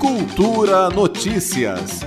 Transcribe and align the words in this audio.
Cultura 0.00 0.88
Notícias. 0.88 2.00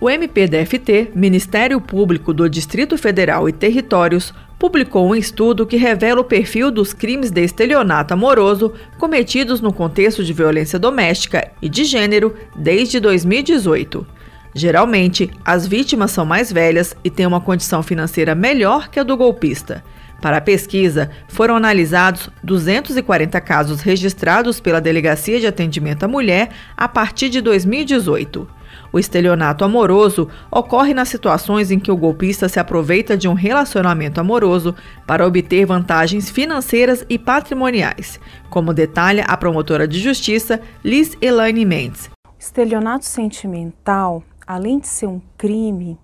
O 0.00 0.08
MPDFT, 0.08 1.10
Ministério 1.12 1.80
Público 1.80 2.32
do 2.32 2.48
Distrito 2.48 2.96
Federal 2.96 3.48
e 3.48 3.52
Territórios, 3.52 4.32
publicou 4.56 5.08
um 5.08 5.16
estudo 5.16 5.66
que 5.66 5.76
revela 5.76 6.20
o 6.20 6.24
perfil 6.24 6.70
dos 6.70 6.92
crimes 6.92 7.32
de 7.32 7.42
estelionato 7.42 8.14
amoroso 8.14 8.72
cometidos 8.96 9.60
no 9.60 9.72
contexto 9.72 10.22
de 10.22 10.32
violência 10.32 10.78
doméstica 10.78 11.50
e 11.60 11.68
de 11.68 11.82
gênero 11.82 12.32
desde 12.54 13.00
2018. 13.00 14.06
Geralmente, 14.54 15.32
as 15.44 15.66
vítimas 15.66 16.12
são 16.12 16.24
mais 16.24 16.52
velhas 16.52 16.96
e 17.02 17.10
têm 17.10 17.26
uma 17.26 17.40
condição 17.40 17.82
financeira 17.82 18.36
melhor 18.36 18.88
que 18.88 19.00
a 19.00 19.02
do 19.02 19.16
golpista. 19.16 19.82
Para 20.20 20.38
a 20.38 20.40
pesquisa, 20.40 21.10
foram 21.28 21.56
analisados 21.56 22.30
240 22.42 23.40
casos 23.40 23.80
registrados 23.80 24.58
pela 24.60 24.80
Delegacia 24.80 25.38
de 25.38 25.46
Atendimento 25.46 26.04
à 26.04 26.08
Mulher 26.08 26.50
a 26.76 26.88
partir 26.88 27.28
de 27.28 27.40
2018. 27.40 28.48
O 28.92 28.98
estelionato 28.98 29.64
amoroso 29.64 30.28
ocorre 30.50 30.94
nas 30.94 31.08
situações 31.08 31.70
em 31.70 31.78
que 31.78 31.90
o 31.90 31.96
golpista 31.96 32.48
se 32.48 32.58
aproveita 32.58 33.16
de 33.16 33.28
um 33.28 33.34
relacionamento 33.34 34.20
amoroso 34.20 34.74
para 35.06 35.26
obter 35.26 35.66
vantagens 35.66 36.30
financeiras 36.30 37.04
e 37.08 37.18
patrimoniais, 37.18 38.20
como 38.48 38.72
detalha 38.72 39.24
a 39.24 39.36
promotora 39.36 39.86
de 39.86 39.98
justiça 39.98 40.60
Liz 40.82 41.16
Elaine 41.20 41.64
Mendes. 41.64 42.10
Estelionato 42.38 43.04
sentimental, 43.04 44.22
além 44.46 44.78
de 44.78 44.88
ser 44.88 45.06
um 45.06 45.20
crime, 45.36 45.98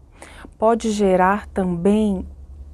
pode 0.59 0.91
gerar 0.91 1.47
também 1.47 2.27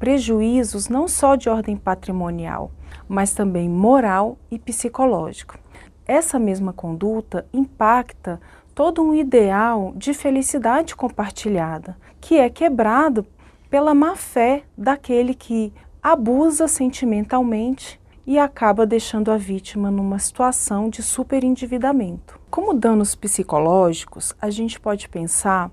prejuízos 0.07 0.89
não 0.89 1.09
só 1.09 1.35
de 1.35 1.49
ordem 1.49 1.77
patrimonial, 1.77 2.71
mas 3.09 3.35
também 3.35 3.69
moral 3.69 4.39
e 4.49 4.57
psicológico. 4.57 5.59
Essa 6.07 6.39
mesma 6.39 6.73
conduta 6.73 7.45
impacta 7.53 8.41
todo 8.73 9.03
um 9.03 9.13
ideal 9.13 9.93
de 9.97 10.15
felicidade 10.15 10.95
compartilhada, 10.95 11.97
que 12.21 12.39
é 12.39 12.49
quebrado 12.49 13.27
pela 13.69 13.97
má 13.97 14.15
fé 14.15 14.63
daquele 14.79 15.35
que 15.35 15.73
abusa 16.01 16.69
sentimentalmente 16.69 18.01
e 18.25 18.39
acaba 18.39 18.87
deixando 18.87 19.33
a 19.33 19.37
vítima 19.37 19.91
numa 19.91 20.21
situação 20.21 20.89
de 20.89 21.03
superendividamento. 21.03 22.39
Como 22.49 22.73
danos 22.73 23.17
psicológicos, 23.17 24.37
a 24.41 24.51
gente 24.51 24.79
pode 24.79 25.09
pensar 25.09 25.69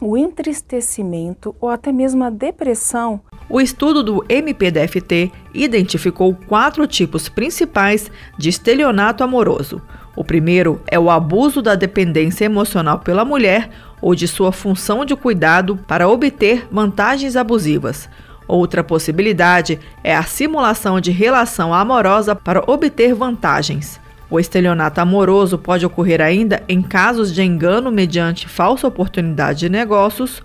o 0.00 0.16
entristecimento 0.16 1.54
ou 1.60 1.68
até 1.68 1.92
mesmo 1.92 2.24
a 2.24 2.30
depressão 2.30 3.20
o 3.48 3.60
estudo 3.60 4.02
do 4.02 4.24
MPDFT 4.28 5.30
identificou 5.52 6.34
quatro 6.34 6.86
tipos 6.86 7.28
principais 7.28 8.10
de 8.38 8.48
estelionato 8.48 9.22
amoroso. 9.22 9.80
O 10.16 10.24
primeiro 10.24 10.80
é 10.86 10.98
o 10.98 11.10
abuso 11.10 11.60
da 11.60 11.74
dependência 11.74 12.44
emocional 12.44 13.00
pela 13.00 13.24
mulher 13.24 13.70
ou 14.00 14.14
de 14.14 14.28
sua 14.28 14.52
função 14.52 15.04
de 15.04 15.16
cuidado 15.16 15.76
para 15.88 16.08
obter 16.08 16.66
vantagens 16.70 17.36
abusivas. 17.36 18.08
Outra 18.46 18.84
possibilidade 18.84 19.80
é 20.02 20.14
a 20.14 20.22
simulação 20.22 21.00
de 21.00 21.10
relação 21.10 21.72
amorosa 21.72 22.34
para 22.34 22.62
obter 22.66 23.14
vantagens. 23.14 24.00
O 24.30 24.38
estelionato 24.38 25.00
amoroso 25.00 25.58
pode 25.58 25.84
ocorrer 25.86 26.20
ainda 26.20 26.62
em 26.68 26.82
casos 26.82 27.32
de 27.32 27.42
engano 27.42 27.90
mediante 27.90 28.48
falsa 28.48 28.86
oportunidade 28.86 29.60
de 29.60 29.68
negócios 29.68 30.42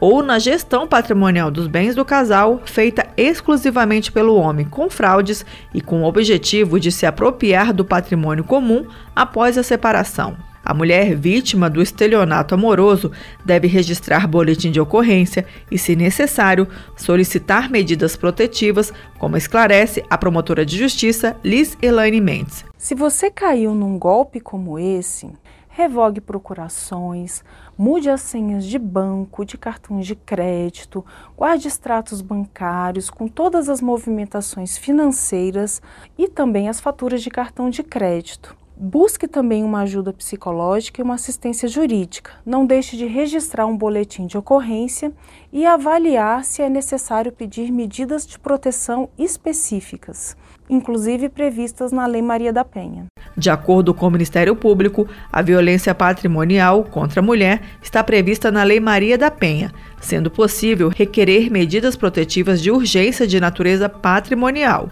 ou 0.00 0.22
na 0.22 0.38
gestão 0.38 0.88
patrimonial 0.88 1.50
dos 1.50 1.66
bens 1.66 1.94
do 1.94 2.04
casal, 2.04 2.62
feita 2.64 3.06
exclusivamente 3.16 4.10
pelo 4.10 4.34
homem, 4.34 4.64
com 4.64 4.88
fraudes 4.88 5.44
e 5.74 5.80
com 5.80 6.02
o 6.02 6.06
objetivo 6.06 6.80
de 6.80 6.90
se 6.90 7.04
apropriar 7.04 7.72
do 7.72 7.84
patrimônio 7.84 8.42
comum 8.42 8.86
após 9.14 9.58
a 9.58 9.62
separação. 9.62 10.36
A 10.64 10.74
mulher 10.74 11.16
vítima 11.16 11.70
do 11.70 11.80
estelionato 11.80 12.54
amoroso 12.54 13.10
deve 13.44 13.66
registrar 13.66 14.26
boletim 14.26 14.70
de 14.70 14.80
ocorrência 14.80 15.46
e, 15.70 15.78
se 15.78 15.96
necessário, 15.96 16.68
solicitar 16.96 17.70
medidas 17.70 18.14
protetivas, 18.14 18.92
como 19.18 19.36
esclarece 19.36 20.04
a 20.08 20.18
promotora 20.18 20.64
de 20.64 20.76
justiça 20.76 21.36
Liz 21.42 21.76
Elaine 21.80 22.20
Mendes. 22.20 22.64
Se 22.76 22.94
você 22.94 23.30
caiu 23.30 23.74
num 23.74 23.98
golpe 23.98 24.38
como 24.38 24.78
esse, 24.78 25.30
revogue 25.80 26.20
procurações, 26.20 27.42
mude 27.76 28.10
as 28.10 28.20
senhas 28.20 28.66
de 28.66 28.78
banco, 28.78 29.46
de 29.46 29.56
cartões 29.56 30.06
de 30.06 30.14
crédito, 30.14 31.02
guarde 31.34 31.68
extratos 31.68 32.20
bancários 32.20 33.08
com 33.08 33.26
todas 33.26 33.66
as 33.70 33.80
movimentações 33.80 34.76
financeiras 34.76 35.80
e 36.18 36.28
também 36.28 36.68
as 36.68 36.80
faturas 36.80 37.22
de 37.22 37.30
cartão 37.30 37.70
de 37.70 37.82
crédito. 37.82 38.59
Busque 38.82 39.28
também 39.28 39.62
uma 39.62 39.82
ajuda 39.82 40.10
psicológica 40.10 41.02
e 41.02 41.04
uma 41.04 41.16
assistência 41.16 41.68
jurídica. 41.68 42.30
Não 42.46 42.64
deixe 42.64 42.96
de 42.96 43.04
registrar 43.04 43.66
um 43.66 43.76
boletim 43.76 44.26
de 44.26 44.38
ocorrência 44.38 45.12
e 45.52 45.66
avaliar 45.66 46.42
se 46.44 46.62
é 46.62 46.68
necessário 46.70 47.30
pedir 47.30 47.70
medidas 47.70 48.26
de 48.26 48.38
proteção 48.38 49.10
específicas, 49.18 50.34
inclusive 50.66 51.28
previstas 51.28 51.92
na 51.92 52.06
Lei 52.06 52.22
Maria 52.22 52.54
da 52.54 52.64
Penha. 52.64 53.04
De 53.36 53.50
acordo 53.50 53.92
com 53.92 54.06
o 54.06 54.10
Ministério 54.10 54.56
Público, 54.56 55.06
a 55.30 55.42
violência 55.42 55.94
patrimonial 55.94 56.84
contra 56.84 57.20
a 57.20 57.22
mulher 57.22 57.60
está 57.82 58.02
prevista 58.02 58.50
na 58.50 58.62
Lei 58.62 58.80
Maria 58.80 59.18
da 59.18 59.30
Penha, 59.30 59.70
sendo 60.00 60.30
possível 60.30 60.88
requerer 60.88 61.50
medidas 61.50 61.96
protetivas 61.96 62.62
de 62.62 62.70
urgência 62.70 63.26
de 63.26 63.38
natureza 63.38 63.90
patrimonial 63.90 64.88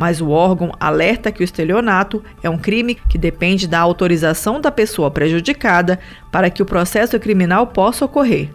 mas 0.00 0.18
o 0.18 0.30
órgão 0.30 0.72
alerta 0.80 1.30
que 1.30 1.42
o 1.42 1.44
estelionato 1.44 2.24
é 2.42 2.48
um 2.48 2.56
crime 2.56 2.94
que 2.94 3.18
depende 3.18 3.68
da 3.68 3.78
autorização 3.78 4.58
da 4.58 4.70
pessoa 4.70 5.10
prejudicada 5.10 5.98
para 6.32 6.48
que 6.48 6.62
o 6.62 6.64
processo 6.64 7.20
criminal 7.20 7.66
possa 7.66 8.06
ocorrer. 8.06 8.48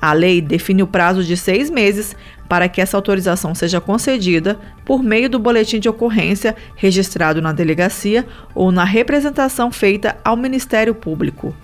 A 0.00 0.14
lei 0.14 0.40
define 0.40 0.82
o 0.82 0.86
prazo 0.86 1.22
de 1.22 1.36
seis 1.36 1.68
meses 1.68 2.16
para 2.48 2.66
que 2.66 2.80
essa 2.80 2.96
autorização 2.96 3.54
seja 3.54 3.78
concedida 3.78 4.58
por 4.86 5.02
meio 5.02 5.28
do 5.28 5.38
boletim 5.38 5.78
de 5.78 5.86
ocorrência 5.86 6.56
registrado 6.76 7.42
na 7.42 7.52
delegacia 7.52 8.26
ou 8.54 8.72
na 8.72 8.84
representação 8.84 9.70
feita 9.70 10.16
ao 10.24 10.34
Ministério 10.34 10.94
Público. 10.94 11.54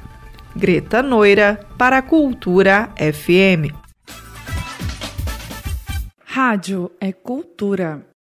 Greta 0.54 1.02
Noira, 1.02 1.58
para 1.78 1.96
a 1.96 2.02
Cultura 2.02 2.90
FM. 2.98 3.72
Rádio 6.22 6.90
é 7.00 7.12
cultura. 7.12 8.11